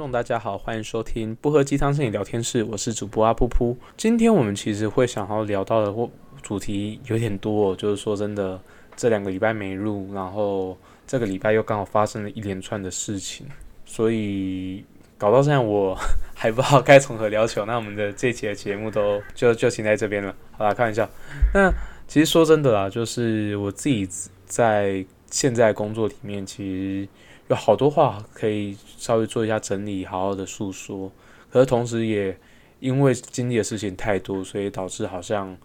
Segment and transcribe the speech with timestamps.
[0.00, 3.76] 众大家好，欢迎收听不喝鸡汤是你聊天室，我是主播阿噗噗。
[3.98, 6.08] 今天我们其实会想要聊到的或
[6.40, 8.58] 主题有点多，就是说真的，
[8.96, 10.74] 这两个礼拜没录，然后
[11.06, 13.46] 这个礼拜又刚好发生了一连串的事情，
[13.84, 14.82] 所以
[15.18, 15.94] 搞到现在我
[16.34, 17.62] 还不知道该从何聊起。
[17.66, 20.34] 那我们的这期的节目都就就停在这边了。
[20.52, 21.06] 好啦，开玩笑。
[21.52, 21.70] 那
[22.08, 24.08] 其实说真的啦，就是我自己
[24.46, 27.08] 在现在工作里面，其实。
[27.50, 31.10] 有好多话可以稍微做一下整理，好好的诉说。
[31.50, 32.36] 可是同时也
[32.78, 35.56] 因为经历的事情太多，所以导致好像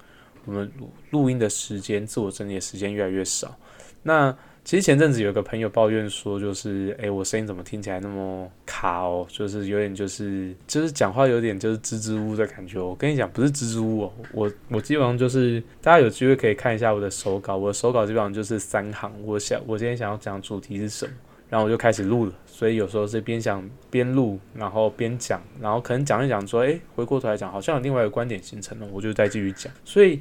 [0.45, 0.71] 我们
[1.11, 3.55] 录音的时间、自我整理的时间越来越少。
[4.01, 9.27] 那其实前阵子有个朋友抱怨说，就是诶，我声音怎么听起来那么卡哦？
[9.29, 12.79] 就是有点就是就是讲话有点就是支支吾吾的感觉。
[12.79, 19.13] 我跟你讲，不是支支吾吾，我我基本上就是大家有机会可以看一下我的手稿，我的手稿基本上就是三行。
[19.23, 21.13] 我想我今天想要讲主题是什么？
[21.49, 29.71] 然后我就开始录了，所以有时候是边想边录，然后边讲，然后可能讲一讲说，哎，回过头来讲，好像有另外一个观点形成了，我就再继续讲。
[29.83, 30.19] 所以，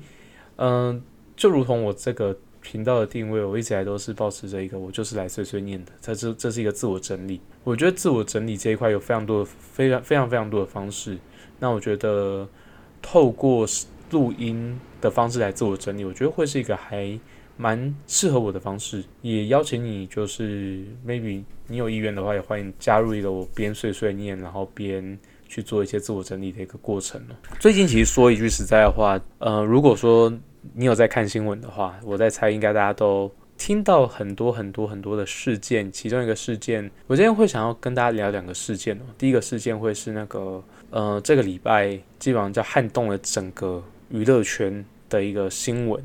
[0.56, 1.03] 嗯，
[1.34, 7.41] 就如同我这个频道的定位，我一直来都是保持着一个，我就是来碎碎念的，这是这是一个自我整理。
[7.64, 11.19] 我觉得自我整理这一块有非常多的、非常非常非常多的方式。
[11.59, 12.47] 那我觉得
[13.00, 13.66] 透过
[14.11, 17.19] 录音的方式来自我整理，我觉得会是一个还。
[17.56, 27.20] 蛮适合我的方式，也邀请你，就是 maybe 你有意愿的话，也欢迎加入一个我边碎碎念，然后边去做一些自我整理的一个过程
[27.60, 30.32] 最近其实说一句实在的话，呃，如果说
[30.72, 39.02] 你有在看新闻的话，我在猜应该大家都听到很多很多很多的事件，其中一个事件，我今天会想要跟大家聊两个事件哦。
[39.16, 46.02] 第一个事件会是那个，呃，这个礼拜基本上叫撼动了整个娱乐圈的一个新闻。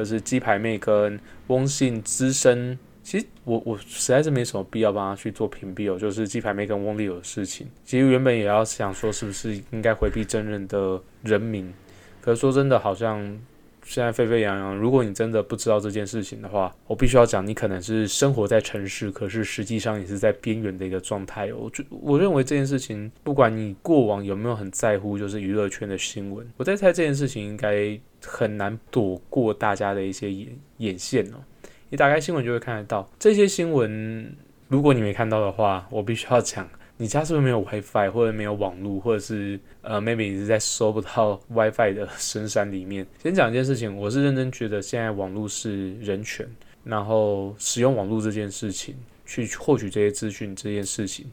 [0.00, 5.98] 就是鸡排妹跟翁姓资深，其实我我实在是没什么必要帮他去做屏蔽哦。
[5.98, 11.72] 就是鸡排妹跟翁立友的事情，其实原本也要想说是不是应该回避真人的人名，
[12.20, 13.38] 可是说真的，好像。
[13.82, 21.56] 现在沸沸扬扬，如果你真的不知道这件事情的话，我必须要讲，你可能是生活在城市，可是实际上也是在边缘的一个状态哦。
[21.62, 30.48] 我就我认为这件事情，不管你过往有没有很在乎，就是娱乐圈的新闻，我在猜这件事情应该很难躲过大家的一些眼
[30.78, 31.36] 眼线哦。
[31.88, 34.34] 你打开新闻就会看得到这些新闻，
[34.68, 36.68] 如果你没看到的话，我必须要讲。
[36.96, 43.06] 你家是不是没有 WiFi，或者没有网络，或者是呃，maybe 你是在收不到 WiFi 的深山里面？
[43.22, 46.46] 先讲一件事情，我是认真觉得现在网络是人权，
[46.84, 48.94] 然后使用网络这件事情
[49.24, 51.24] 去获取这些资讯这件事情，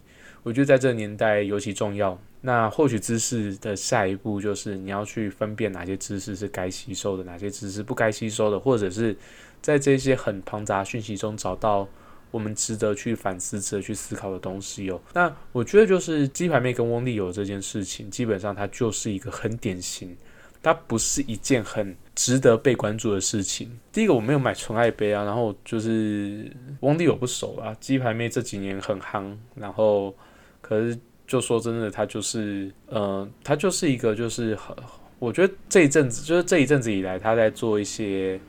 [0.42, 2.18] 我觉得在这个年代尤其重要。
[2.48, 9.14] 那获取知识的下一步就是你要去分辨哪些知识是该吸收的，哪些知识不该吸收的，或者是
[9.62, 11.88] 在这些很庞杂讯息中找到。
[12.30, 15.00] 我们值得去反思、值得去思考的东西哦。
[15.14, 20.16] 那我觉得就是鸡排妹跟翁立友这件事情，基本上它就是一个很典型，
[20.62, 23.80] 它不是一件很值得被关注的事情。
[23.94, 27.74] 第一个，我没有买纯爱杯啊，然后就是翁立友不熟啊。
[27.80, 30.14] 鸡排妹这几年很夯，然后
[30.60, 34.76] 可是就说真的，他就是呃，他就是一个就是很，
[35.20, 38.40] 我觉得这一阵子就是这一阵子以来，他在做一些。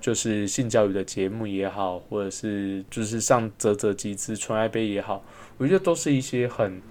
[0.00, 5.24] 就是性教育的节目也好，或者是就是上泽泽集资纯爱杯也好，
[5.58, 6.82] 我觉得都是一些很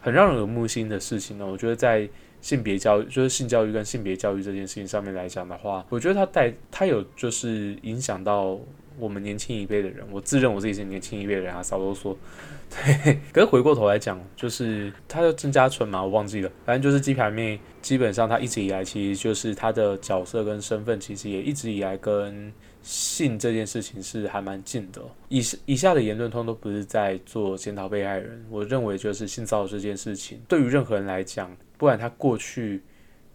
[0.00, 1.46] 很让人耳目心的事情呢。
[1.46, 2.08] 我觉得在
[2.40, 8.58] 性别教育，就是性教育跟性别教育这件事情上面来讲的话，我觉得他带他有就是影响到。
[8.98, 12.16] 我们年轻一辈的人，我自认我自己是年轻一辈的人啊，少啰嗦。
[12.70, 16.50] 对，可是回过头来讲，就是他的郑嘉纯嘛，我忘记了。
[16.66, 25.00] 反正就是鸡排妹，基本上他一直以来，其实就是他的角色跟身份，其实也一直以来跟性这件事情是还蛮近的。
[25.28, 32.82] 以以下的言论通都不是在做检讨被害人，我认为就是性骚扰这件事情，对于任何人来讲，不管他过去。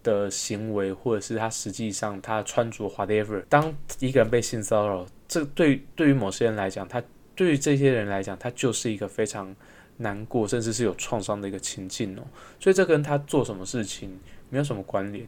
[0.04, 7.02] 的行为，或者是他实际上他穿着 whatever，当一个人被性骚扰，这对对于某些人来讲，他
[7.34, 9.52] 对于这些人来讲，他就是一个非常
[9.96, 12.22] 难过，甚至是有创伤的一个情境哦。
[12.60, 14.16] 所以这跟他做什么事情
[14.50, 15.26] 没有什么关联。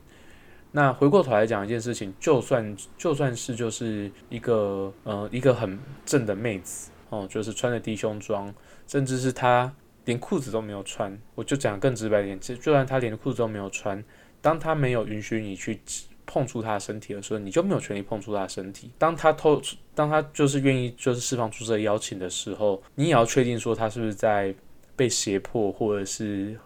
[0.71, 8.55] 那回过头来讲一件事情，就算就算是就是一个呃一个很正的妹子哦，就是穿着低胸装，
[8.87, 9.73] 甚至是她
[10.05, 14.05] 连裤子都没有穿，我就讲更直白一点，就就算她连裤子都没有穿。
[14.41, 15.81] 当他没有允许你去
[16.25, 18.91] 碰触他的身体的时候，你就没有权利碰触他的身体。
[18.99, 19.63] 当他透，
[19.95, 24.55] 当他就是愿意就是释放出这个邀请的时候，你也要确定说他是不是在
[24.97, 26.59] 被胁迫或者是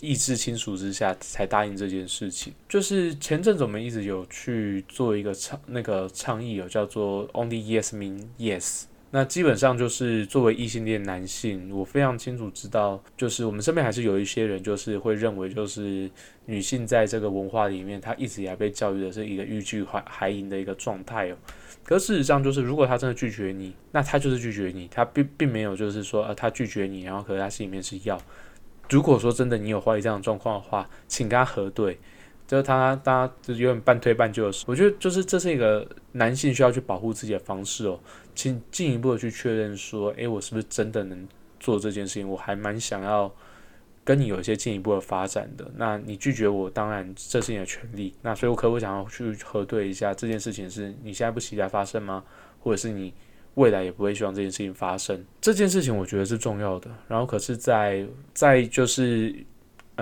[0.00, 2.52] 意志亲属之下才答应这件事情。
[2.68, 16.08] 就是前阵子我们一直有去做一个倡那个倡议，有叫做 Only Yes Mean Yes，那基本上就是作为异性恋男性，我非常清楚知道，就是我们身边还是有一些人，就是会认为，就是
[16.46, 21.36] 女性在这个文化里面，她一直以来被教育的是一个欲拒还还迎的一个状态哦。
[21.82, 28.16] 可事实上，就是如果她真的拒绝你，那她就是拒绝你，她并并没有就是说，呃，她拒绝你，然后可是她心里面是要。
[28.88, 31.98] 如果说真的你有怀疑这样的状况的话，请跟他核对。
[32.50, 34.64] 就是他，大家就是有点半推半就的事。
[34.66, 37.96] 我觉得就是这是一个男性需要去保护自己的方式哦，
[38.34, 41.28] 请进一步的去确认说，诶，我是不是真的能
[41.60, 42.28] 做这件事情？
[42.28, 43.32] 我还蛮想要
[44.02, 45.70] 跟你有一些进一步的发展的。
[45.76, 48.12] 那你拒绝我，当然这是你的权利。
[48.20, 52.24] 那所以我可不想要去核对一下这件事情是你现在不期待发生吗？
[52.58, 53.14] 或者是你
[53.54, 55.24] 未来也不会希望这件事情发生？
[55.40, 56.90] 这件事情我觉得是重要的。
[57.06, 58.04] 然后可是，在
[58.34, 59.32] 在就是。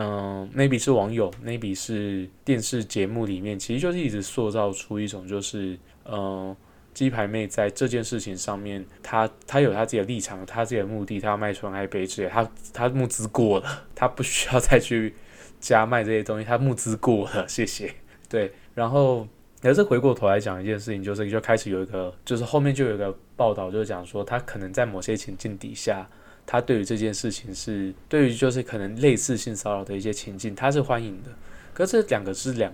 [0.00, 6.54] 嗯，maybe 是网友，maybe 是电视节目里面，其实就是一直塑造出一种就是，嗯，
[6.94, 15.16] 鸡排妹在这件事情上面，她她有她自己的立场，她自己的目的，她要卖纯爱杯之类，她她募资过了， 她不需要再去
[15.58, 17.92] 加卖这些东西，她募资过了，谢谢。
[18.28, 19.26] 对，然后，
[19.60, 26.08] 可是回过头来讲一件事情，就是就开始有一个，就是后面就有一个报道，就是讲说，她可能在某些情境底下。
[26.50, 31.28] 他对于这件事情是对于就是可能类似性骚扰的一些情境，他是欢迎的。
[31.74, 32.72] 可这两个是两，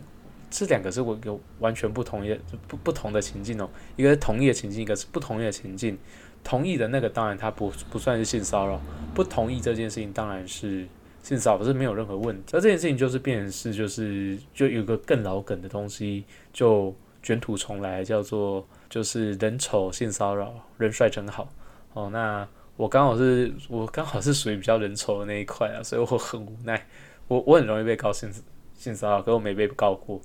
[0.49, 2.39] 这两个是我有完全不同的
[2.69, 3.69] 不不同的情境哦。
[3.97, 5.99] 一个是同意的情境，一个是不同意的情境。
[6.45, 8.81] 同意的那个当然他不不算是性骚扰，
[9.13, 10.87] 不同意这件事情当然是
[11.25, 12.57] 性骚扰，是没有任何问题。
[12.57, 16.95] 而这件事情就是变成是就是就有个更老梗的东西，就
[17.25, 21.49] 卷土重来，叫做就是人丑性骚扰，人帅真好
[21.95, 22.09] 哦。
[22.13, 26.85] 那我刚好是我刚好是属于比较人丑的那一块啊，所以我很无奈。
[27.29, 28.29] 我我很容易被告性
[28.77, 30.21] 性骚扰，可我没被告过。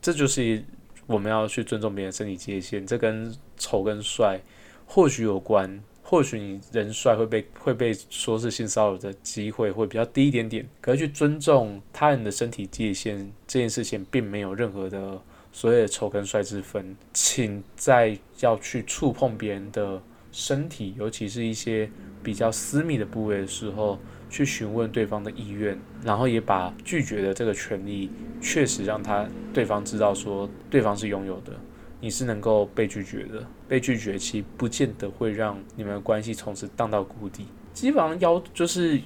[0.00, 0.62] 这就是
[1.06, 2.84] 我们要去尊重别人身体界限。
[2.84, 4.40] 这跟丑跟帅
[4.84, 10.68] 或许有关，或许你人帅会被会被说是性骚扰的机会会比较低一点点。
[10.80, 15.20] 可是去尊重他人的身体界限这件事情，并没有任何的
[15.52, 16.96] 所谓的丑跟帅之分。
[17.14, 20.02] 请在要去触碰别人的。
[20.32, 21.88] 身体，尤其是一些
[22.22, 23.98] 比较私密的部位的时候，
[24.30, 31.52] 去询问对方的意愿，然后也把拒绝的这个权利，确实让他对方知道说对方是拥有的，
[32.00, 33.46] 你是能够被拒绝的。
[33.68, 37.46] 被拒绝其实不见得会让你们的关系从此荡到谷底。
[37.74, 39.00] 基本上邀就是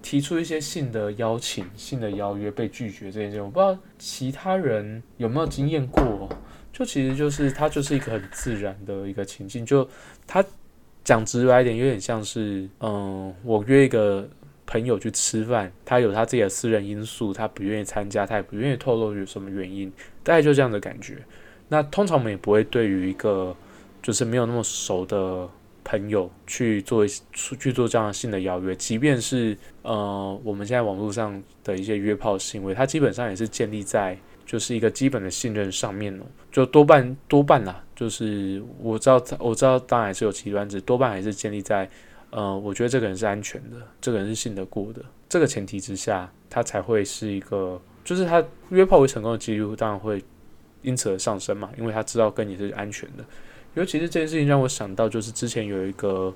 [0.00, 6.28] 提出一些性的邀请、性的邀约被拒绝这件事，我不知道其他人有没有经验过。
[6.72, 9.86] 就其实就是它就是一个很自然的一个情境，就
[10.26, 10.42] 他。
[11.04, 14.28] 讲直白一点，有点像是，嗯，我约一个
[14.66, 21.18] 朋友去吃饭，他有他自己的私人因素，他不愿意参加，他也不愿意透露有什么原因，大概就这样的感觉。
[21.68, 23.54] 那通常我们也不会对于一个
[24.02, 25.48] 就是没有那么熟的
[25.82, 34.16] 朋友去做出去做这样的性的邀约，即便是呃我们现在网络上的一些约炮行为，它基本上也是建立在。
[34.52, 41.88] 就是一个基本的信任上面哦，就多半多半啦，就是我知道我知道，当然是有极端值，多半还是建立在，
[42.28, 50.22] 呃，我觉得这个人是安全的，这个人是信得过的，这个前提之下，他才会是一个，就是他约炮为成功的几率当然会
[50.82, 53.24] 因此而上升嘛，因为他知道跟你是安全的。
[53.72, 56.34] 尤其是这件事情让我想到，就是之前有一个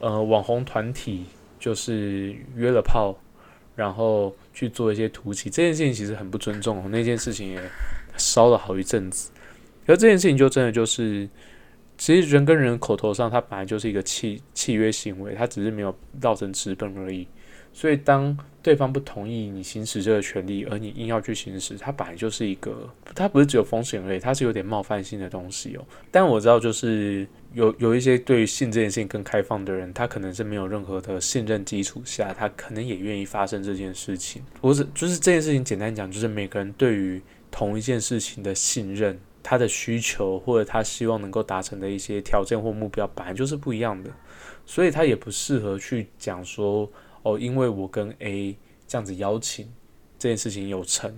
[0.00, 1.26] 呃网红团体，
[1.60, 3.16] 就是约了炮。
[3.74, 6.90] 然后去做一些突袭，这件事情其实很不尊重。
[6.90, 7.60] 那件事情也
[8.16, 9.30] 烧了好一阵子。
[9.86, 11.28] 而这件事情就真的就是，
[11.98, 17.26] 其实人跟人口头上，它本来就是一个契契约行为，它只是没有造成资本而已。
[17.74, 25.84] 所以当对方不同意你行使这个权利，而你硬要去行使，它本来就是一个，它不是只有风险而已，它是有点冒犯性的东西哦。
[26.10, 34.40] 但我知道，就是有有一些对于性这件事情更开放的人，他可能是没有任何的信任基础下，他可能也愿意发生这件事情。
[34.62, 44.10] 或者就是这件事情，简单讲，就是每个人对于同一件事情的信任，他的需求或者他希望能够达成的一些条件或目标，本来就是不一样的，
[44.64, 46.88] 所以他也不适合去讲说。
[47.24, 49.66] 哦，因为我跟 A 这样子邀请
[50.16, 51.12] 这件事情有成，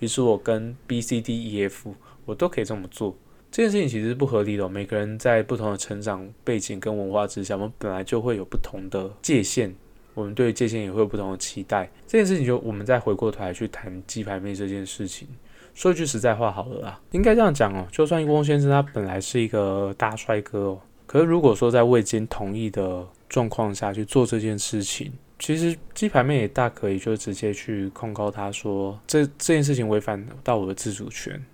[0.00, 1.94] 于是我跟 B、C、D、E、F
[2.26, 3.16] 我都可以这么做。
[3.50, 4.66] 这件事情其实是不合理的。
[4.66, 9.74] 每个人在不同的成长背景跟文化之下，我们本来就会有不同的界限，
[10.14, 11.90] 我们对界限也会有不同的期待。
[12.06, 15.28] 这件事情就我们再回过头来去谈鸡排妹这件事情，
[15.74, 17.86] 说一句实在话好了啦，应该这样讲哦。
[17.92, 31.44] 就算一翁先生他本来是一个大帅哥哦，可是如果说在未经同意的状况下去做这件事情，其实鸡排妹也大可以就直接去控告他说这这件事情违反到我的自主权，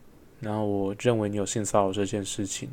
[0.41, 2.69] 然后我认为你有性骚扰这件事情，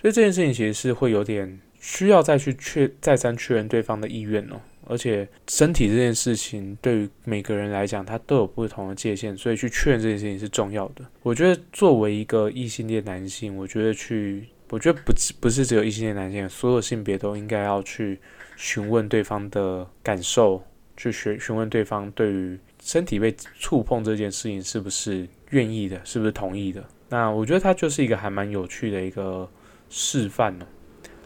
[0.00, 4.60] 所以这件事情其实是会有点需要再去确再三确认对方的意愿哦。
[4.88, 11.04] 而且身体这件事情对于每个人来讲，它都有不同的界限，所以去确认这件事情是重要的。
[11.22, 18.18] 我觉得作为一个异性恋男性，我觉得去，我觉得不不是只有异性恋男性，所有性别都应该要去
[18.56, 20.62] 询问对方的感受，
[20.96, 26.84] 去询询问对方对于身体被触碰这件事情是不是愿意的，是不是同意的。
[27.08, 29.48] 那我觉得它就是一个还蛮有趣的一个
[29.88, 30.66] 示范呢。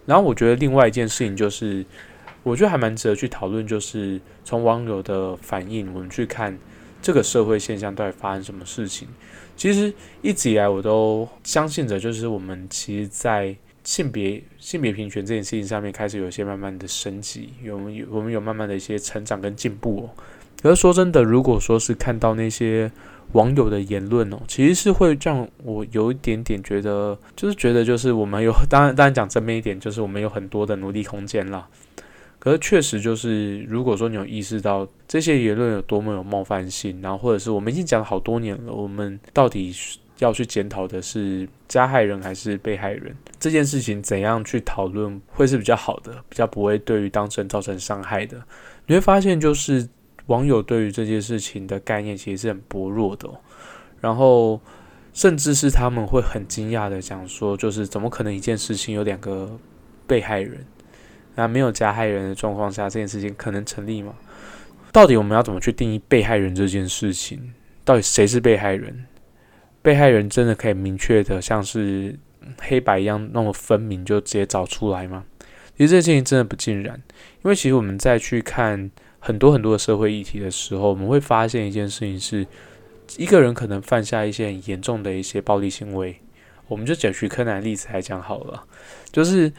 [0.06, 1.85] 然后我觉得另外一件事情就是。
[2.42, 6.59] 我觉得还蛮值得去讨论，就是从网友的反应，我们去看
[7.02, 9.06] 这个社会现象到底发生什么事情。
[9.61, 20.11] 其实一直以来我都相信着，就是我们其实，在性别性别平权这件事情上面开始有一些慢慢的升级，有有我们有慢慢的一些成长跟进步哦。
[20.62, 22.90] 可是说真的，如果说是看到那些
[23.33, 31.69] 网友的言论哦，其实是会让我有一点点觉得，就是觉得就是我们有当然当然讲正面一点，就是我们有很多的努力空间了。
[32.40, 39.70] 可是确实就是，如果说你有意识到这些言论有多么有冒犯性，然后或者是我们已经讲了好多年了，我们到底
[40.20, 48.42] 要去检讨的是加害人还是被害人这件事情，怎样去讨论会是比较好的，比较不会对于当事人造成伤害的？
[48.87, 49.87] 你会发现，就是
[50.26, 53.28] 网友对于这件事情的概念其实是很薄弱的，
[54.00, 54.59] 然后
[55.12, 59.59] 甚至是他们会很惊讶的讲说，就是怎么可能一件事情有两个
[60.06, 60.64] 被害人？
[61.37, 64.14] 那没有加害人的状况下，这件事情可能成立吗？
[64.92, 67.54] 到底我们要怎么去定义被害人这件事情？
[67.84, 69.06] 到底谁是被害人？
[69.82, 72.18] 被害人真的可以明确的像是
[72.60, 75.25] 黑白一样那么分明，就直接找出来吗？
[75.76, 77.00] 其实这件事情真的不尽然，
[77.42, 82.44] 因为其实我们在去看很多很多的社会议题的时候，我们会发现一件事情是，
[83.16, 86.20] 一个人可能犯下一些很严重的一些暴力行为，
[86.66, 88.64] 我们就举徐柯南例子来讲好了，
[89.12, 89.52] 就是。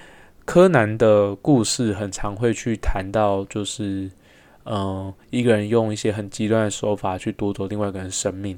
[0.45, 4.09] 柯南的故事很常会去谈到，就是，
[4.65, 8.57] 嗯，一个人用一些很极端的手法去夺走另外一个人生命，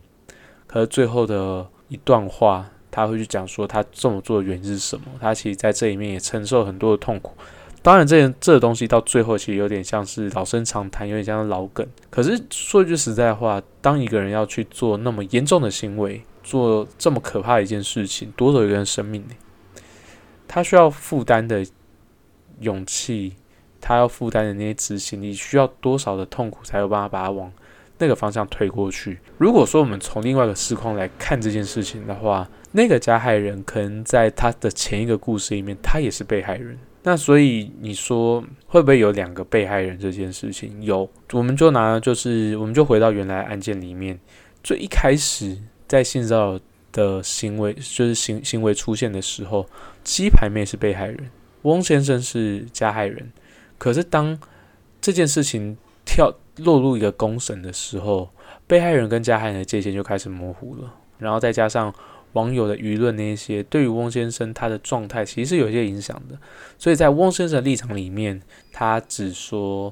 [0.66, 5.06] 可是最后的一段话，他会去讲说他这么做的原因是什么？
[5.20, 7.34] 他其实在这里面也承受很多的痛苦。
[7.82, 11.86] 当然，这这东西到最后其实有点像是老生常谈，有点像老梗。
[12.10, 19.22] 可是说句实在话，当一个人要去做那么严重的行为，做这么可怕的一件事情，夺走一个人生命
[20.54, 21.66] 他需要负担的
[22.60, 23.34] 勇气，
[23.82, 27.52] 他要负担的那些执行力，需要多少的痛苦，才有办法把他往
[27.98, 29.18] 那个方向推过去？
[29.40, 36.78] 如果说我们从另外一个视况来看这件事情的话，那个加害人可能在他的前一个故事里面，他也是被害人。
[37.02, 40.80] 那所以你说会不会有两个被害人这件事情？
[40.84, 44.20] 有，我们就拿就是我们就回到原来案件里面，
[44.64, 45.58] 最一开始
[45.88, 46.60] 在性骚扰。
[46.94, 49.68] 的行为就是行行为出现的时候，
[50.04, 51.30] 鸡排妹是被害人，
[51.64, 53.30] 翁先生是加害人。
[53.78, 54.40] 可是当
[55.02, 58.30] 这件事情跳落入一个公审的时候，
[58.68, 60.94] 被害人跟加害人的界限就开始模糊了。
[61.18, 61.94] 然后再加上
[62.34, 66.38] 网友的舆论那些，对于翁先生他的状态其实是有些影响的。
[66.78, 68.40] 所以在翁先生的立场里面，
[68.72, 69.92] 他只说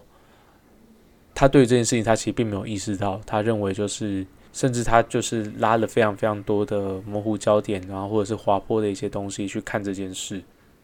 [1.34, 4.26] 他对这件事情他其实并没有意识到，他认为就是。
[4.54, 10.42] 甚至他就是拉了非常非常多的模糊焦点，然后或者是滑坡的一些东西去看这件事。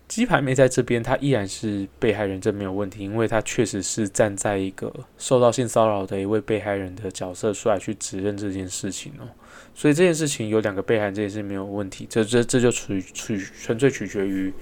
[0.07, 9.27] 鸡排妹在这边，她依然是被害人，这没有问题，因为她确实是站在一个受到性骚扰的一位被害人的角色出来去指认这件事情哦。
[9.75, 12.07] 所以这件事情有两个被害人，这件事没有问题。
[12.09, 14.53] 这这这就取取纯粹取决于，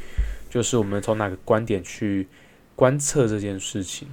[0.49, 2.27] 就是我们从哪个观点去
[2.75, 4.07] 观测这件事情。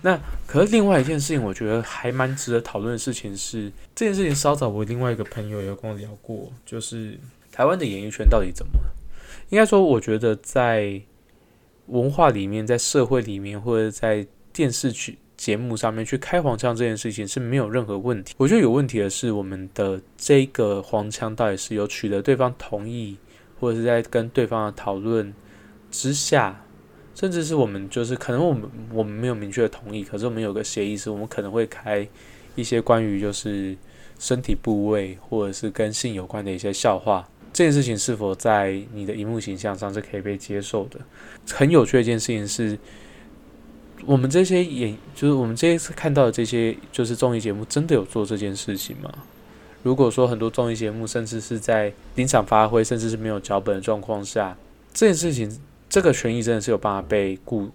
[0.00, 7.18] 那可是另外一件事情，我觉得还蛮值得讨论的事情是，这件事情稍早我另外一个朋友有跟我聊过，就是
[7.50, 8.94] 台湾的演艺圈到底怎么了？
[9.48, 11.00] 应该说，我觉得在
[11.86, 18.34] 文化里面、在社会里面，或者在电视剧节目上面去开黄腔这件事情是没有任何问题。
[18.36, 23.16] 我觉得有问题的是，我们的这个黄腔到底是有取得对方同意，
[23.58, 25.34] 或者是在跟对方的讨论
[25.90, 26.64] 之下。
[27.18, 32.06] 甚至是我们就是可能我们我们没有明确的同意，可是我们有个协议，是我们可能会开
[32.54, 33.76] 一些关于就是
[34.20, 37.28] 身体部位或者是跟性有关的一些笑话。
[37.52, 41.00] 这件事情是否在你的荧幕形象上是可以被接受的？
[41.52, 42.78] 很有趣的一件事情是，
[44.06, 49.12] 我们这些演就是我们这一次看到的这些就是综艺节目，真的有做这件事情吗？
[49.82, 54.56] 如果说很多综艺节目甚至是在临场发挥，甚至是没有脚本的状况下，
[54.94, 55.58] 这件事情。
[55.88, 57.70] 这个权益真的是有办法被顾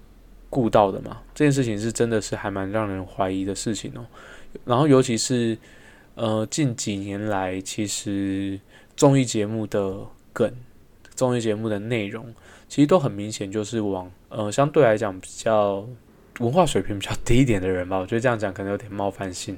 [0.50, 1.22] 顾到的吗？
[1.34, 4.06] 这件事情是真的是还蛮让人怀疑的事情哦。
[4.66, 5.58] 然后尤其是
[6.16, 8.60] 呃近几年来，其实
[8.96, 9.98] 综艺节目的
[10.32, 10.54] 梗
[11.16, 12.34] 综艺节目的内容，
[12.68, 15.88] 其实都很明显就是往呃相对来讲比较
[16.40, 17.98] 文化水平比较低一点的人吧。
[17.98, 19.58] 我觉得这样讲可能有点冒犯性。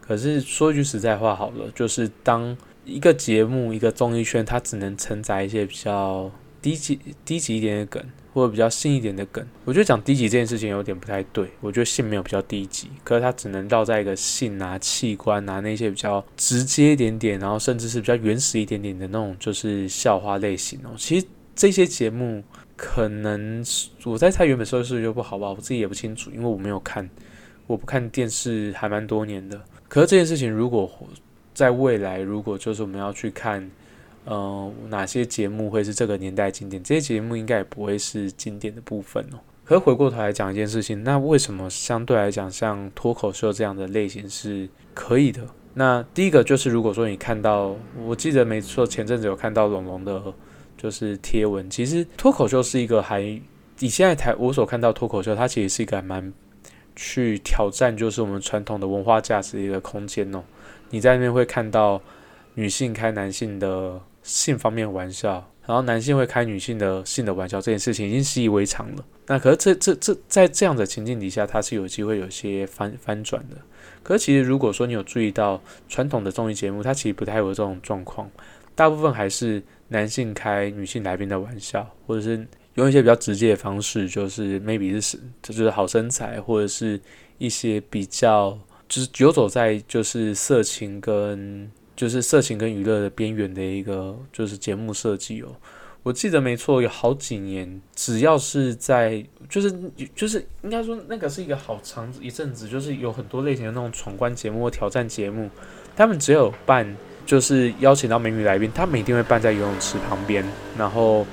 [0.00, 6.28] 可是说一句实在话好了，就是当一个节目、一个综艺圈，它只能承载一些比较
[6.62, 8.02] 低级、低级一点的梗，
[8.32, 9.44] 或者比较新一点的梗。
[9.64, 11.48] 我觉得讲低级这件事情有点不太对。
[11.60, 20.92] 我觉得性没有比较低级，可是它只能绕在一个性啊、器官啊那些比较直接一点点，然后甚至是比较原始一点点的那种，就是笑话类型哦。
[20.96, 22.42] 其实这些节目
[22.76, 23.64] 可能
[24.04, 27.10] 我在猜原本收视率就不好吧，我自己也不清楚，因为我没有看，
[27.66, 29.60] 我不看电视还蛮多年的。
[29.88, 30.90] 可是这件事情，如果
[31.52, 33.70] 在未来，如果就是我们要去看，
[34.24, 36.82] 呃，哪些节目会是这个年代经典？
[36.82, 39.38] 这些节目应该也不会是经典的部分哦。
[39.64, 45.42] 可是回过头来讲一件事情，那为什么相对来讲，像脱口秀这样的类型是可以的？
[45.74, 47.74] 那第一个就是，如果说你看到，
[48.04, 50.22] 我记得没错，前阵子有看到龙龙的，
[50.76, 51.68] 就是贴文。
[51.70, 53.22] 其实脱口秀是一个还，
[53.78, 56.32] 你现在台我所看到脱口秀，它其实是一个蛮。
[56.94, 60.44] 去挑战就是我们传统的文化价值的一个空间哦。
[60.90, 61.98] 你在那边会看到
[62.52, 65.32] 女性开男性的性方面玩笑，
[65.66, 69.04] 然后男性会开女性的性的玩笑，这件事情已经习以为常了。
[69.26, 73.56] 那可是这这这在这样的情境底下，它是有机会有些翻翻转的。
[74.02, 78.30] 可是其实如果说你有注意到传统的综艺节目，它其实不太有这种状况，
[78.74, 82.46] 大部分还是男性开女性来宾的玩笑，或者是。
[82.76, 86.98] 用一些比较直接的方式，就是 maybe 是这就是好身材，或者是
[87.36, 91.70] 一些比较就是游走在就是色情跟
[92.02, 95.46] 就是色情跟娱乐的边缘的一个就是节目设计哦。
[96.02, 99.72] 我记得没错，有好几年，只要是在就是
[100.16, 105.48] 就是应该说那个是一个好长一阵子，就是有很多类型的那种闯关节目或挑战节目，
[105.94, 110.44] 他们只有办就是邀请到美女来宾，他们一定会办在游泳池旁边，
[110.76, 111.24] 然后。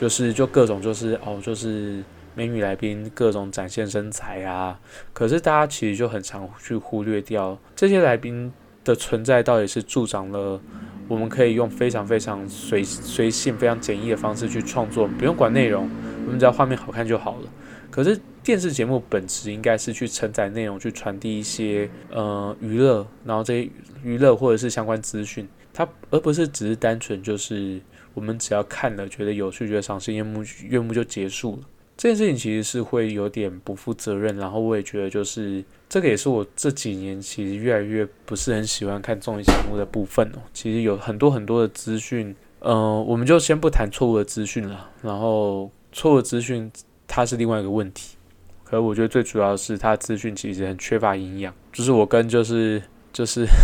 [0.00, 2.04] 就是就各种就是哦，就是
[2.36, 4.78] 美女来宾各种展现身材啊，
[5.12, 8.52] 可是大家其实就很常去忽略掉这些来宾
[8.88, 10.60] 的存在，到底是助长了
[11.06, 15.88] 我们可以用非常非常随随性、非常简易的方式去创作，不用管内容，
[16.26, 17.48] 我们只要画面好看就好了。
[17.90, 23.70] 可是电视节目本质应该是去承载内容，去传递一些呃娱乐，然后这些
[24.02, 27.80] 娱乐或者是相关资讯，它而不是只是单纯就是。
[28.14, 31.58] 我们只要看了觉得有趣、觉得赏心悦目、悦目就结束了。
[31.98, 34.34] 这件事情其实是会有点不负责任。
[34.36, 40.38] 然后我也觉得，就是这个也是我这几年其实越来越不是很喜欢看综艺节目的部分哦。
[40.54, 44.88] 其实有很多很多的资讯，嗯，我们就先不谈错误的资讯了。
[45.02, 46.70] 然后错误资讯
[47.06, 48.16] 它是另外一个问题。
[48.64, 51.52] 可是我觉得最主要是它资讯其实很缺乏营养。
[51.72, 52.82] 就是我跟就是
[53.12, 53.44] 就是。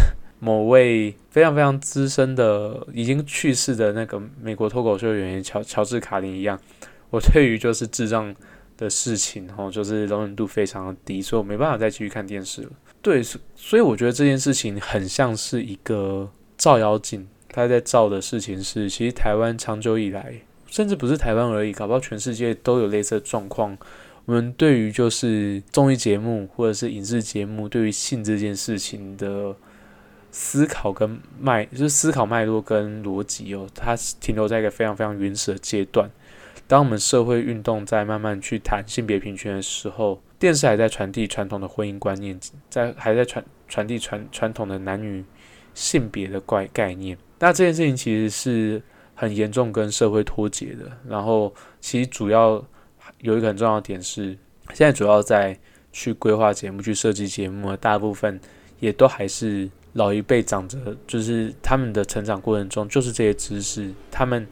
[0.41, 6.61] 某位非常非常资深的、已经去世的那个美国脱口秀演员乔乔治卡林一样，
[7.15, 8.35] 我对于就是智障
[8.77, 12.71] 的事情，然后就是容忍度非常的低，所以我没办法再继续看电视了。
[13.01, 20.35] 对，所以我觉得这件事情很像是一个照妖镜，他在照的事情是，其实台湾长久以来，
[20.67, 23.79] 甚至不是台湾而已，搞不好全世界都有类似的状况。
[24.25, 29.55] 我们对于就是综艺节目或者是影视节目，对于性这件事情的。
[30.37, 36.11] 思考跟脉就是思考脉络跟逻辑哦，它停留在一个非常非常原始的阶段。
[36.67, 45.25] 当我们社会运动在慢慢去谈性别平权的时候，电视还在传递传统的婚姻观念，在还在传传递传传统的男女
[45.75, 47.17] 性别的怪概念。
[47.39, 48.83] 那这件事情其实是
[49.15, 50.91] 很严重跟社会脱节的。
[51.09, 52.65] 然后其实主要
[53.21, 54.37] 有一个很重要的点是，
[54.73, 55.59] 现在主要在
[55.93, 58.41] 去规划节目、去设计节目，大部分
[58.81, 59.71] 也都还是。
[59.95, 63.95] 老一辈长着，就是他们的成长过程中，就是这些知识。
[64.11, 64.45] 他们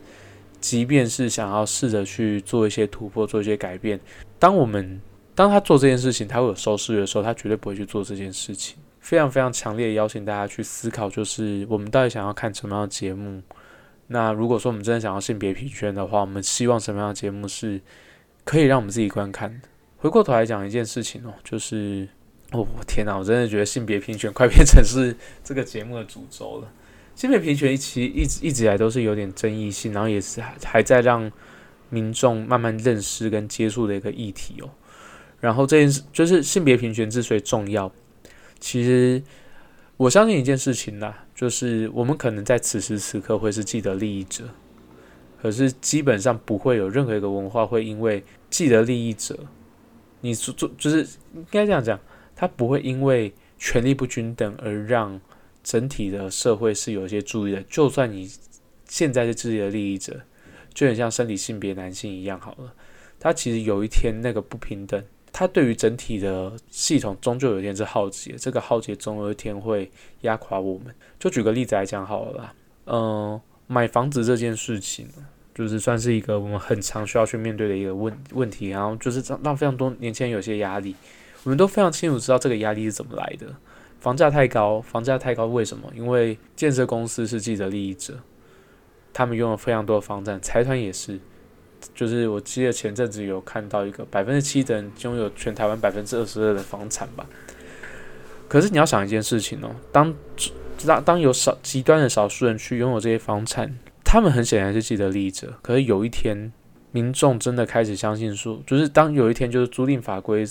[0.63, 4.01] 即便是想要试着去做一些突破，做一些改变，
[4.39, 4.99] 当我们
[5.35, 8.79] 当他做这件事情，他会有收视率的时候，他绝对不会去做这件事情。
[9.01, 13.43] 非常非常强烈的邀请大家去思考，就是我们到底想要看什么样的节目。
[14.07, 17.79] 那如果说我们真的想要性别平权的话，我们希望什么样的节目是
[18.45, 19.69] 可以让我们自己观看的？
[19.99, 22.09] 回过头来讲一件事情哦，就是。
[22.53, 23.17] 哦天哪！
[23.17, 26.69] 我真的觉得性别平权快变成是这个节目的主轴了。
[27.15, 31.31] 性别平权其实一直一直以来都是有点争议性，然后也是还还在让
[31.91, 34.71] 民众慢慢认识跟接触的一个议题哦。
[35.41, 37.91] 然后这件事就是性别平权之所以重要，
[38.59, 39.23] 其实
[39.97, 44.45] 我相信一件事情啦，就是我们可能在此时此刻会是既得利益者，
[45.41, 49.39] 可是基本上不会有任何一个文化会因为既得利益者，
[50.21, 51.99] 你做做就是应该这样讲。
[52.35, 55.21] 它不会因为权力不均等而让
[55.63, 57.63] 整体的社会是有一些注意的。
[57.65, 58.31] 就算你
[58.89, 60.21] 现在是自己的利益者，
[60.75, 62.75] 就很像生理性别男性一样好了。
[63.19, 69.91] 他其实有一天那个不平等，他对于整体的系统终究有一天是浩劫，这个浩劫总有一天会
[70.23, 70.93] 压垮我们。
[71.21, 72.55] 就举个例子来讲好了啦，
[72.87, 75.07] 嗯，买房子这件事情，
[75.55, 80.97] 就是算是一个我们很常需要去面对的一个问问题，然后就是让让非常多年轻人有些压力。
[81.45, 83.47] 我们都非常清楚知道这个压力是怎么来的，
[84.03, 85.89] 房价太高，房价太高，为什么？
[85.95, 88.19] 因为建设公司是既得利益者，
[89.13, 91.21] 他们拥有非常多的房产，财团也是。
[91.95, 97.25] 就是我记得前阵子有看到一个百分之七的人拥有全台湾百分之二十二的房产吧。
[98.49, 100.13] 可是你要想一件事情哦，当
[100.85, 103.73] 当当有少极端的少数人去拥有这些房产，
[104.05, 105.55] 他们很显然是既得利益者。
[105.63, 106.53] 可是有一天，
[106.91, 110.45] 民众真的开始相信说，就是当有一天就是租赁法规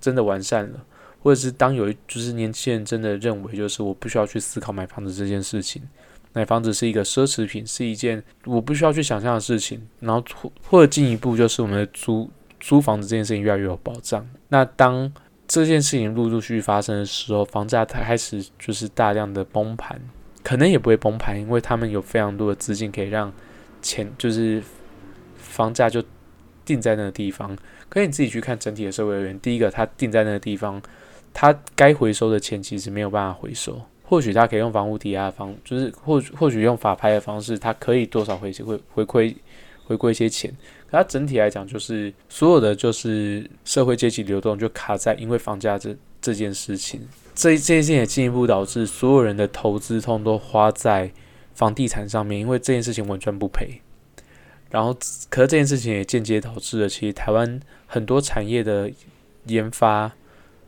[0.00, 0.84] 真的完善了，
[1.26, 5.82] 或者是当有一就是年轻人真的认为就是我不需要去思考买房子这件事情。
[6.32, 9.84] 买房子是一个奢侈品，是一件我不需要去想象的事情。
[9.98, 14.24] 然后或或者进一步，就是我们的租租房子这件事情越来越有保障。
[14.50, 15.12] 那当
[15.48, 20.00] 这件事情陆陆续续发生的时候，房价它开始就是大量的崩盘，
[20.44, 23.32] 可能也不会崩盘，因为他们有非常多的资金可以让
[23.82, 24.62] 钱就是
[25.34, 26.00] 房价就
[26.64, 27.58] 定在那个地方。
[27.88, 30.82] 可以你自己去看整体的社会而言，第一个它定在那个地方，
[31.38, 33.78] 他该回收的钱其实没有办法回收。
[34.04, 39.36] 或许他可以用房屋抵押方，就是或或许用法拍的方式，他可以多少回回回馈
[39.84, 40.50] 回归一些钱。
[40.88, 47.00] 可它整体来讲，就是所有的就是社会阶级流动就卡在因为房价这这件事情，
[47.34, 51.12] 这这件事情也进一步导致所有人的投资通都花在
[51.52, 53.82] 房地产上面，因为这件事情稳赚不赔。
[54.70, 54.96] 然后，
[55.28, 58.90] 可是这件事情也间接导致了，其实台湾很多产业的
[59.46, 60.12] 研发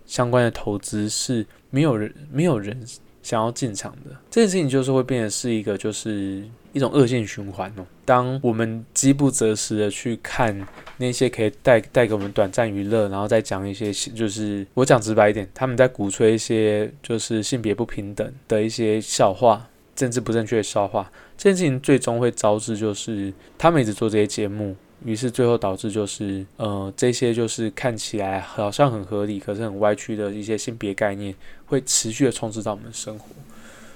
[0.08, 2.76] 相关的投资是没有人没有人。
[3.20, 6.42] 想要进场的这件事情，就是会变得是一个，就是
[6.72, 7.84] 一种恶性循环哦。
[8.06, 10.66] 当我们饥不择食的去看
[10.96, 24.74] 那些可以带带给我们短暂娱乐，然后再讲一些，就是我讲直白一点，他们在鼓吹一些就是性别不平等的一些笑话、政治不正确的笑话，这件事情最终会招致就是他们一直做这些节目。
[25.04, 31.34] 于是最后导致就是，呃，这些就是看起来好像很合理，可是很歪曲的一些性别概念，
[31.66, 33.26] 会持续的充斥到我们的生活。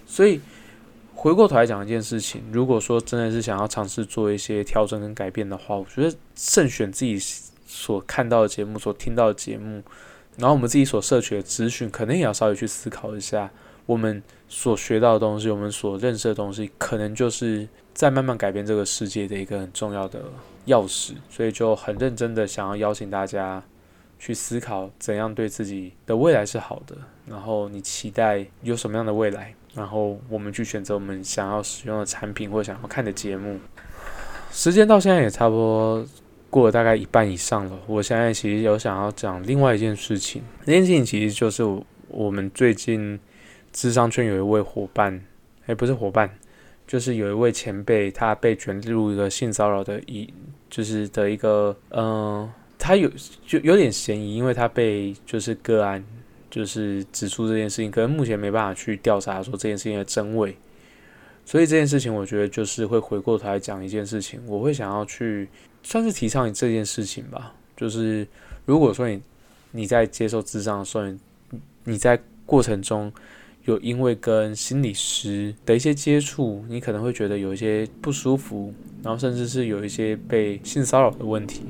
[0.07, 0.41] 所以
[1.15, 7.19] 回过头来讲一件事情，如果说真的是想要尝试做一些调整跟改变的话，我觉得慎选自己
[7.67, 9.83] 所看到的节目、所听到的节目，
[10.37, 13.51] 然后我们自己所摄取的资讯，可能也要稍微去思考一下，
[13.87, 17.67] 我们所学到的东西，我们所认识的东西，可能就是
[18.03, 20.23] 在慢慢改变这个世界的一个很重要的。
[20.67, 23.61] 钥匙，所以就很认真的想要邀请大家
[24.17, 33.59] 去思考怎样对自己的未来是好的，然后你期待有什么样的未来，然后我们去选择我们想要使用的产品或想要看的节目。
[34.53, 36.07] 时间到现在也差不多
[36.49, 41.65] 过了大概一半以上了，我现在其实有想要讲另外一件事情，那件事情其实就是
[42.07, 43.19] 我们最近
[43.73, 45.21] 智商圈有一位伙伴，
[45.67, 46.31] 哎，不是伙伴。
[46.87, 50.29] 就是有一位前辈，他被卷入一个性骚扰的一，
[50.69, 53.11] 就是的一个，嗯，他有
[53.47, 56.05] 就有点嫌疑，因为他被就是个案，
[56.51, 60.55] 就是指出这件事情，可能目前没办法去调查说这件事情的真伪，
[61.47, 65.49] 所以这件事情我觉得就是会回过头来讲一件事情，我会想要去
[65.83, 68.27] 算是提倡你这件事情吧，就是
[68.67, 69.23] 如果说你
[69.71, 71.05] 你在接受智障的时候，
[71.85, 73.13] 你在过程中。
[73.65, 81.63] 有因为跟心理师的一些接触，你可能会觉得有一些不舒服，然后甚至是有一些被性骚扰的问题。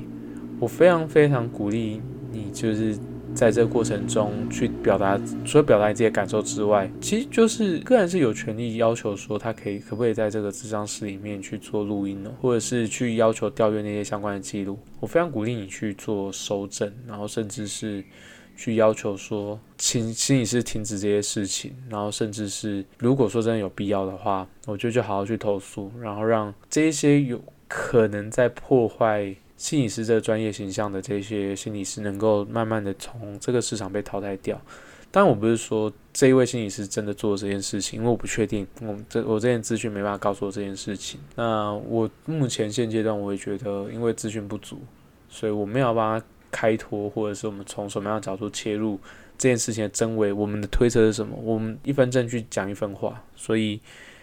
[0.58, 2.00] 我非常非常鼓励
[2.30, 2.96] 你，就是
[3.34, 14.78] 在这个过程中去表达，除了表达你自己的感受之外，其实就是个人是有权利要求说他可以可不可以在这个智商室里面去做录音呢，或者是去要求调阅那些相关的记录。
[15.00, 18.02] 我非常鼓励你去做收证，然后甚至是。
[18.62, 34.60] 去要求说，请心理师停止这些事情，然后甚至是如果说真的有必要的话，我觉得就好好去投诉，然后让这些有可能在破坏心理师这个专业形象的这些心理师能够慢慢的从这个市场被淘汰掉。
[35.10, 41.18] 当然，我不是说这一位心理师真的做这件事情，因为我不确定，我这我这件资讯没办法告诉我这件事情。
[41.34, 44.80] 那我目前现阶段，我也觉得因为资讯不足，
[45.28, 46.26] 所以我没有办法。
[46.52, 49.00] 开脱，或者是我们从什么样的角度切入
[49.36, 51.36] 这件事情的真伪，我们的推测是什么？
[51.42, 53.80] 我们一分证据讲一分话，所以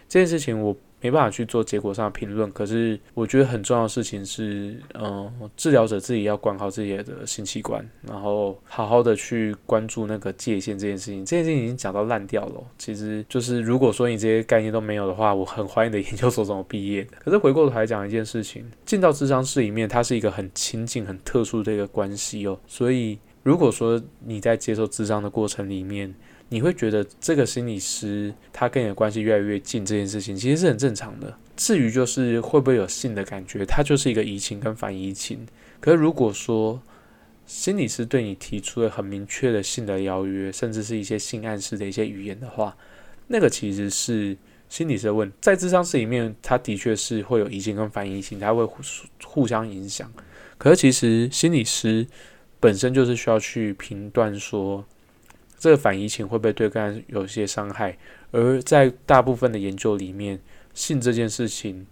[0.07, 2.51] 这件事情我没办法去做结果上的评论。
[2.51, 11.25] 可是我觉得很重要的事情是，嗯，治疗者自己要管好自己的性器官，然后好好的去关注那个界限这件事情。
[11.25, 12.63] 这件事情已经讲到烂掉了。
[12.77, 17.11] 其实就是如果说你这些概念都没有的话，我很怀疑你的研究所怎么毕业的。
[17.23, 22.59] 可是回过头来讲一件事情，进到智商室里面，它是一个很亲近、很特殊的一个关系哦。
[22.67, 26.13] 所以如果说你在接受智商的过程里面，
[26.51, 31.37] 你会觉得这个心理师他跟你的关系越来越近，这件事情其实是很正常的。
[31.55, 35.45] 至于就是会不会有性的感觉，它就是一个移情跟反移情。
[35.79, 36.81] 可是如果说
[37.45, 42.75] 心理师对你提出了很明确的性的邀约，甚至是一些性暗示的一些语言的话，
[43.27, 44.35] 那个其实是
[44.69, 45.31] 心理师问。
[45.39, 48.77] 在智商室里面，它的确是会有移情跟反移情，它会互
[49.23, 50.11] 互相影响。
[50.57, 52.07] 可是其实心理师
[52.59, 54.83] 本身就是需要去评断说。
[55.59, 57.95] 这个反移情会不会对个人有些伤害？
[58.31, 60.39] 而在大部分的研究里面，
[60.73, 61.85] 性这件事情，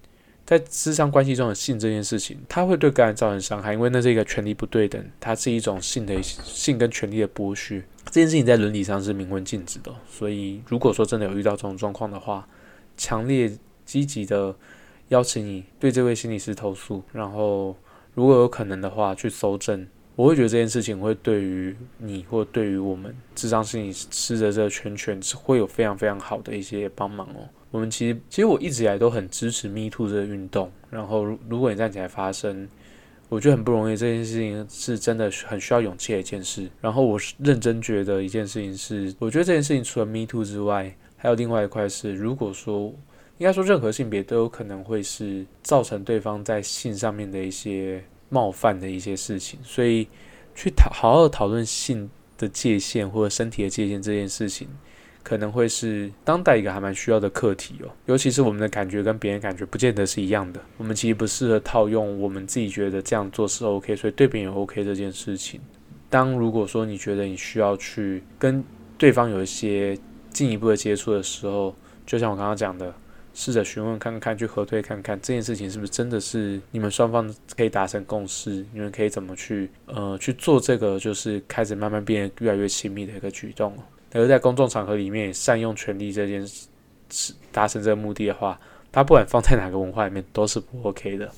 [0.45, 7.83] 在智商关系中的性这件事情，它会对个人造成伤害，因为那是一个权力不对等，它是一种性的性跟权力的剥削。
[8.05, 9.93] 这件事情在伦理上是明文禁止的。
[10.09, 12.47] 所以，如果说真的有遇到这种状况的话，
[12.95, 13.51] 强烈
[13.85, 14.55] 积极的
[15.09, 17.75] 邀请你对这位心理师投诉，然后
[18.13, 19.85] 如果有可能的话，去搜证。
[20.17, 27.47] 我会觉得这件事情会对于你或对于我们智商心理师的这个圈圈会有非常非常好的一些帮忙哦。
[27.69, 30.71] 我们其实其实我一直以来都很支持 Me Too 这个运动。
[30.89, 32.67] 然后如如果你站起来发声，
[33.29, 33.95] 我觉得很不容易。
[33.95, 36.67] 这件事情是真的很需要勇气的一件事。
[36.81, 42.91] 然后我是认真觉得一件事情是，我觉得这件事情除了 Me Too 之外，还有另外一块是，如果说
[43.37, 48.03] 应该说任何性别都有可能会是造成对方在性上面的一些。
[48.29, 50.07] 冒犯的一些事情，所以
[50.53, 54.67] 去讨好好的讨论性的界限或者身体的界限这件事情，
[55.23, 57.89] 可能会是当代一个还蛮需要的课题哦。
[58.05, 65.61] 尤其是我们的感觉跟别人感觉不见得是一样的，我们其实不适合套用我们自己觉得这样做是 OK，所以对别人也 OK 这件事情。
[66.09, 68.63] 当如果说你觉得你需要去跟
[68.97, 69.97] 对方有一些
[70.29, 72.93] 进一步的接触的时候，就像我刚刚讲的。
[73.39, 83.77] 试着询问看看，去核对看看这件事情是不是真的是你们双方可以达成共识，你们可以怎么去呃去做这个，就是开始慢慢变得越来越亲密的一个举动。
[84.11, 86.43] 而在公众场合里面善用权力这件
[87.11, 88.59] 事达成这个目的的话，
[88.91, 91.31] 它不管放在哪个文化里面都是不 OK 的。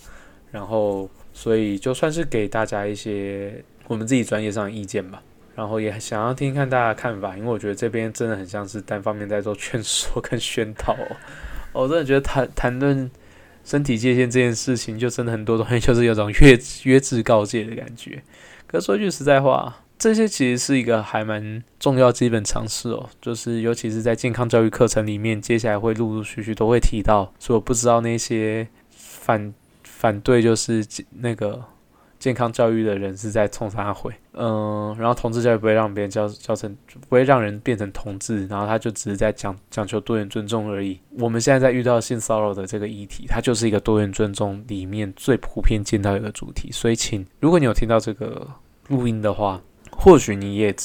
[0.52, 5.22] 然后，所以就算是给大家一些我们自己专业上的意见吧，
[5.54, 10.96] 然后也想要听看大家的看法，因为我觉得这边真的很像是单方面在做劝说跟宣导。
[11.80, 13.10] 我真的觉得谈谈论
[13.63, 18.22] 身体界限这件事情，就真的很多东西 就是有种约约制告诫的感觉。
[18.68, 27.34] 可说句实在话，这些其实是一个还蛮重要基本常识哦，就是尤其是在健康教育课程里面，接下来会陆陆续续都会提到。
[27.39, 30.86] 所以我不知道那些反反对就是
[31.20, 31.63] 那个。
[32.20, 36.78] 健康教育的人是在冲他回，嗯，然后同志教育不会让别人教教成，
[37.08, 41.00] 不会让人变成同志，然后他就只是在讲讲求多元尊重而已。
[41.18, 46.70] 我们现在在遇到性骚扰的这个议题，它就是一个多元尊重里面最普遍见到一个主题。
[46.74, 48.46] 所以，请如果你有听到这个
[48.90, 50.76] 录音的话，或许你也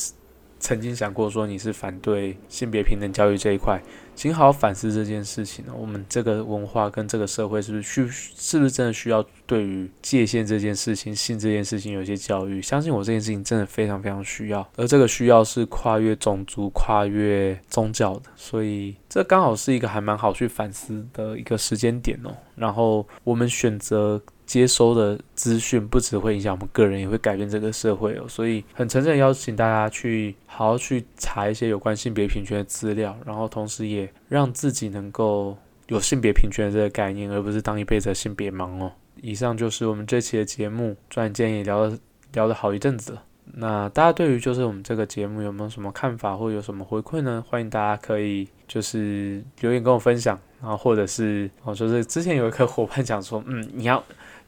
[0.60, 3.82] 曾经想过说你是反对性别平等教育这一块。
[4.14, 5.72] 请好好反思这件事情呢。
[5.76, 12.62] 我们这个文化跟这个社会是不是需是不是真的需要对于界限这件事情、性这件事情有些教育？
[12.62, 22.34] 相信我，这件事情真的非常非常需要，而这个需要是跨越种族、跨越宗教的，所以这刚好是一个还蛮好去反思的一个时间点哦。
[22.54, 24.20] 然后我们选择。
[24.46, 28.24] 接收的资讯不只会影响我们个人，也会改变这个社会哦。
[28.28, 35.56] 所以很诚恳邀请大家去好好去查一些有关性别平权的资料，然后同时也让自己能够
[35.88, 38.92] 有性别平权的这个概念，而不是当一辈子性别盲哦。
[39.22, 41.98] 以上就是我们这期的节目，转眼间也聊了
[42.32, 43.22] 聊了好一阵子了。
[43.56, 47.44] 那大家对于就是我们这个节目有没有什么看法或有什么回馈呢？
[47.48, 54.02] 欢迎大家可以就是留言跟我分享，然后或者是哦，就是之前有一个伙伴讲说，嗯，你要。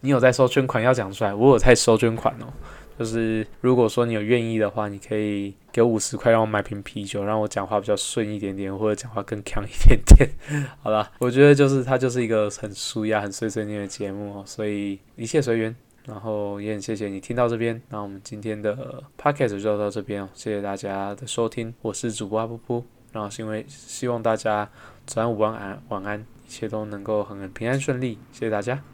[0.06, 2.46] 你有在收捐款要讲出来，我有在收捐款哦。
[2.96, 10.30] 就是如果说你有愿意的话，你可以给五十块，让我买瓶啤酒，让我讲话比较顺一点点，或者讲话更强一点点。
[10.80, 15.74] 好了，我觉得就是它就是一个很舒压、很碎碎念的节目哦，所以一切随缘。
[16.06, 24.70] 然后也很谢谢你听到这边，那我们今天的 podcast 就到这边哦，谢谢大家的收听，我是主播阿噗噗，然后是因为希望大家
[25.04, 28.80] 早安、午安、晚安，一切都能够很平安顺利，谢谢大家。